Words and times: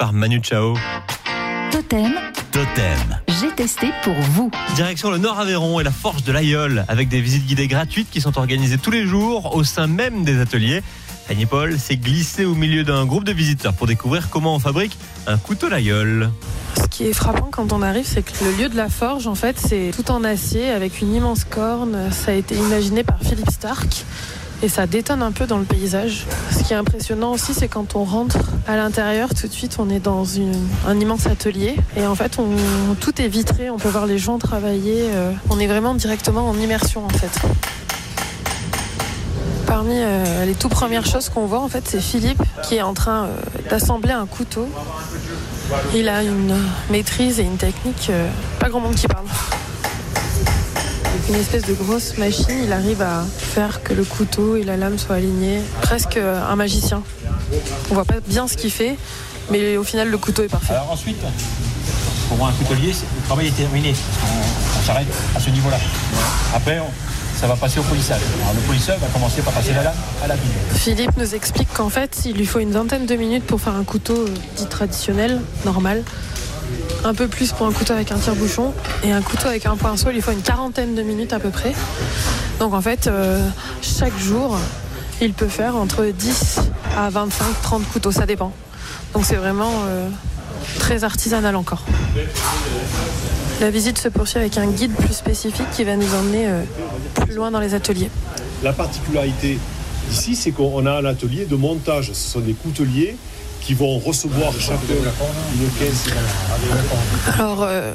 par 0.00 0.14
Manu 0.14 0.40
Chao. 0.42 0.78
Totem, 1.70 2.14
Totem. 2.52 3.20
j'ai 3.38 3.50
testé 3.54 3.88
pour 4.02 4.14
vous. 4.14 4.50
Direction 4.74 5.10
le 5.10 5.18
Nord-Aveyron 5.18 5.78
et 5.78 5.84
la 5.84 5.90
Forge 5.90 6.24
de 6.24 6.32
l'Aïeul, 6.32 6.86
avec 6.88 7.10
des 7.10 7.20
visites 7.20 7.44
guidées 7.44 7.68
gratuites 7.68 8.08
qui 8.10 8.22
sont 8.22 8.38
organisées 8.38 8.78
tous 8.78 8.90
les 8.90 9.06
jours 9.06 9.54
au 9.54 9.62
sein 9.62 9.86
même 9.86 10.24
des 10.24 10.40
ateliers. 10.40 10.82
Fanny 11.28 11.44
Paul 11.44 11.78
s'est 11.78 11.98
glissée 11.98 12.46
au 12.46 12.54
milieu 12.54 12.82
d'un 12.82 13.04
groupe 13.04 13.24
de 13.24 13.32
visiteurs 13.32 13.74
pour 13.74 13.86
découvrir 13.86 14.30
comment 14.30 14.54
on 14.54 14.58
fabrique 14.58 14.96
un 15.26 15.36
couteau 15.36 15.68
l'Aïeul. 15.68 16.30
Ce 16.76 16.88
qui 16.88 17.04
est 17.04 17.12
frappant 17.12 17.50
quand 17.50 17.70
on 17.74 17.82
arrive, 17.82 18.06
c'est 18.06 18.22
que 18.22 18.42
le 18.42 18.52
lieu 18.52 18.68
de 18.70 18.76
la 18.76 18.88
forge, 18.88 19.26
en 19.26 19.34
fait, 19.34 19.58
c'est 19.58 19.90
tout 19.94 20.10
en 20.10 20.24
acier 20.24 20.70
avec 20.70 21.02
une 21.02 21.14
immense 21.14 21.44
corne. 21.44 22.10
Ça 22.10 22.30
a 22.30 22.34
été 22.34 22.54
imaginé 22.54 23.04
par 23.04 23.18
Philippe 23.20 23.50
Stark 23.50 24.06
et 24.62 24.68
ça 24.68 24.86
détonne 24.86 25.22
un 25.22 25.32
peu 25.32 25.46
dans 25.46 25.58
le 25.58 25.64
paysage. 25.64 26.26
Ce 26.50 26.62
qui 26.62 26.72
est 26.72 26.76
impressionnant 26.76 27.32
aussi, 27.32 27.54
c'est 27.54 27.68
quand 27.68 27.96
on 27.96 28.04
rentre 28.04 28.38
à 28.66 28.76
l'intérieur, 28.76 29.30
tout 29.34 29.46
de 29.46 29.52
suite, 29.52 29.76
on 29.78 29.88
est 29.88 30.00
dans 30.00 30.26
un 30.86 31.00
immense 31.00 31.26
atelier 31.26 31.76
et 31.96 32.06
en 32.06 32.14
fait, 32.14 32.38
tout 33.00 33.22
est 33.22 33.28
vitré. 33.28 33.70
On 33.70 33.78
peut 33.78 33.88
voir 33.88 34.06
les 34.06 34.18
gens 34.18 34.38
travailler. 34.38 35.08
euh, 35.12 35.32
on 35.48 35.58
est 35.58 35.66
vraiment 35.66 35.94
directement 35.94 36.48
en 36.48 36.56
immersion, 36.56 37.04
en 37.04 37.08
fait. 37.08 37.30
Parmi 39.66 39.94
euh, 39.96 40.44
les 40.44 40.54
tout 40.54 40.68
premières 40.68 41.06
choses 41.06 41.28
qu'on 41.28 41.46
voit, 41.46 41.60
en 41.60 41.68
fait, 41.68 41.84
c'est 41.86 42.00
Philippe 42.00 42.42
qui 42.64 42.76
est 42.76 42.82
en 42.82 42.92
train 42.92 43.24
euh, 43.24 43.36
d'assembler 43.70 44.12
un 44.12 44.26
couteau. 44.26 44.68
Il 45.94 46.08
a 46.08 46.22
une 46.22 46.56
maîtrise 46.90 47.38
et 47.38 47.44
une 47.44 47.56
technique, 47.56 48.10
pas 48.58 48.68
grand 48.68 48.80
monde 48.80 48.96
qui 48.96 49.06
parle. 49.06 49.26
Une 51.30 51.36
espèce 51.36 51.62
de 51.64 51.74
grosse 51.74 52.18
machine, 52.18 52.64
il 52.64 52.72
arrive 52.72 53.00
à 53.02 53.24
faire 53.38 53.82
que 53.84 53.94
le 53.94 54.02
couteau 54.04 54.56
et 54.56 54.64
la 54.64 54.76
lame 54.76 54.98
soient 54.98 55.14
alignés, 55.14 55.60
presque 55.80 56.16
euh, 56.16 56.42
un 56.44 56.56
magicien. 56.56 57.02
On 57.90 57.94
voit 57.94 58.04
pas 58.04 58.18
bien 58.26 58.48
ce 58.48 58.56
qu'il 58.56 58.72
fait, 58.72 58.96
mais 59.50 59.76
au 59.76 59.84
final 59.84 60.08
le 60.10 60.18
couteau 60.18 60.42
est 60.42 60.48
parfait. 60.48 60.72
Alors 60.74 60.90
ensuite, 60.90 61.18
pour 62.28 62.36
moi, 62.36 62.48
un 62.48 62.52
coutelier, 62.64 62.88
le 62.92 63.22
travail 63.26 63.46
est 63.46 63.56
terminé. 63.56 63.94
On, 64.24 64.80
on 64.80 64.82
s'arrête 64.84 65.06
à 65.36 65.40
ce 65.40 65.50
niveau-là. 65.50 65.78
Après, 66.54 66.80
on- 66.80 66.90
ça 67.40 67.46
va 67.46 67.54
passer 67.56 67.78
au 67.80 67.84
polissage. 67.84 68.20
Alors, 68.42 68.52
le 68.54 68.60
polisseur 68.62 68.98
va 68.98 69.06
commencer 69.06 69.40
par 69.40 69.54
passer 69.54 69.72
la 69.72 69.82
lame 69.84 69.94
à 70.22 70.26
la 70.26 70.34
bille. 70.34 70.50
Philippe 70.74 71.16
nous 71.16 71.34
explique 71.34 71.72
qu'en 71.72 71.88
fait, 71.88 72.22
il 72.26 72.36
lui 72.36 72.44
faut 72.44 72.58
une 72.58 72.72
vingtaine 72.72 73.06
de 73.06 73.14
minutes 73.14 73.44
pour 73.46 73.58
faire 73.60 73.76
un 73.76 73.84
couteau 73.84 74.12
euh, 74.14 74.28
dit 74.56 74.66
traditionnel, 74.66 75.40
normal. 75.64 76.02
Un 77.04 77.14
peu 77.14 77.28
plus 77.28 77.52
pour 77.52 77.66
un 77.66 77.72
couteau 77.72 77.94
avec 77.94 78.12
un 78.12 78.18
tire-bouchon. 78.18 78.74
Et 79.02 79.12
un 79.12 79.22
couteau 79.22 79.48
avec 79.48 79.66
un 79.66 79.76
pinceau, 79.76 80.10
il 80.12 80.20
faut 80.20 80.32
une 80.32 80.42
quarantaine 80.42 80.94
de 80.94 81.02
minutes 81.02 81.32
à 81.32 81.40
peu 81.40 81.50
près. 81.50 81.72
Donc 82.58 82.74
en 82.74 82.80
fait, 82.82 83.06
euh, 83.06 83.46
chaque 83.80 84.16
jour, 84.18 84.58
il 85.20 85.32
peut 85.32 85.48
faire 85.48 85.76
entre 85.76 86.04
10 86.04 86.60
à 86.96 87.08
25, 87.08 87.62
30 87.62 87.88
couteaux, 87.90 88.12
ça 88.12 88.26
dépend. 88.26 88.52
Donc 89.14 89.24
c'est 89.24 89.36
vraiment 89.36 89.72
euh, 89.86 90.08
très 90.78 91.04
artisanal 91.04 91.56
encore. 91.56 91.84
La 93.60 93.70
visite 93.70 93.98
se 93.98 94.08
poursuit 94.08 94.38
avec 94.38 94.58
un 94.58 94.66
guide 94.66 94.94
plus 94.94 95.14
spécifique 95.14 95.70
qui 95.72 95.84
va 95.84 95.96
nous 95.96 96.14
emmener 96.14 96.48
euh, 96.48 96.62
plus 97.14 97.34
loin 97.34 97.50
dans 97.50 97.60
les 97.60 97.74
ateliers. 97.74 98.10
La 98.62 98.72
particularité 98.72 99.58
ici, 100.10 100.36
c'est 100.36 100.50
qu'on 100.50 100.84
a 100.84 100.92
un 100.92 101.04
atelier 101.04 101.46
de 101.46 101.56
montage. 101.56 102.12
Ce 102.12 102.30
sont 102.30 102.40
des 102.40 102.52
couteliers 102.52 103.16
qui 103.60 103.74
vont 103.74 103.98
recevoir 103.98 104.52
chacun 104.58 104.78
une 105.54 105.68
caisse. 105.78 106.06
Alors, 107.34 107.62
euh, 107.62 107.92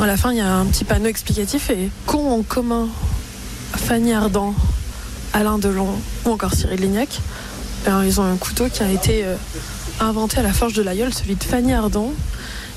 à 0.00 0.06
la 0.06 0.16
fin, 0.16 0.32
il 0.32 0.38
y 0.38 0.40
a 0.40 0.54
un 0.54 0.64
petit 0.66 0.84
panneau 0.84 1.06
explicatif 1.06 1.70
et 1.70 1.90
qu'ont 2.06 2.30
en 2.30 2.42
commun 2.42 2.88
Fanny 3.76 4.12
Ardant, 4.12 4.54
Alain 5.32 5.58
Delon 5.58 5.88
ou 6.24 6.30
encore 6.30 6.54
Cyril 6.54 6.80
Lignac? 6.80 7.20
Alors, 7.86 8.04
Ils 8.04 8.20
ont 8.20 8.24
un 8.24 8.36
couteau 8.36 8.68
qui 8.72 8.82
a 8.82 8.90
été 8.90 9.24
euh, 9.24 9.36
inventé 10.00 10.38
à 10.38 10.42
la 10.42 10.52
forge 10.52 10.72
de 10.74 10.82
l'Aïeul, 10.82 11.12
celui 11.12 11.34
de 11.34 11.44
Fanny 11.44 11.72
Ardant. 11.72 12.12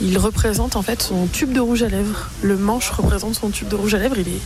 Il 0.00 0.18
représente 0.18 0.74
en 0.74 0.82
fait 0.82 1.02
son 1.02 1.26
tube 1.26 1.52
de 1.52 1.60
rouge 1.60 1.82
à 1.82 1.88
lèvres. 1.88 2.30
Le 2.42 2.56
manche 2.56 2.90
représente 2.90 3.34
son 3.34 3.50
tube 3.50 3.68
de 3.68 3.76
rouge 3.76 3.94
à 3.94 3.98
lèvres. 3.98 4.16
Il 4.18 4.28
est 4.28 4.40